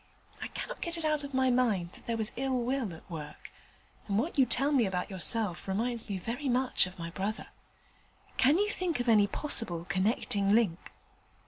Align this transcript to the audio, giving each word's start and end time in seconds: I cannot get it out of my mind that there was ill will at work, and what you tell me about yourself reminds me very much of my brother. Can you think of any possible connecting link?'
I 0.41 0.47
cannot 0.47 0.81
get 0.81 0.97
it 0.97 1.05
out 1.05 1.23
of 1.23 1.31
my 1.31 1.51
mind 1.51 1.91
that 1.91 2.07
there 2.07 2.17
was 2.17 2.31
ill 2.35 2.57
will 2.59 2.91
at 2.91 3.07
work, 3.07 3.51
and 4.07 4.17
what 4.17 4.35
you 4.35 4.47
tell 4.47 4.71
me 4.71 4.87
about 4.87 5.11
yourself 5.11 5.67
reminds 5.67 6.09
me 6.09 6.17
very 6.17 6.49
much 6.49 6.87
of 6.87 6.97
my 6.97 7.11
brother. 7.11 7.49
Can 8.35 8.57
you 8.57 8.71
think 8.71 8.99
of 8.99 9.07
any 9.07 9.27
possible 9.27 9.85
connecting 9.85 10.53
link?' 10.53 10.91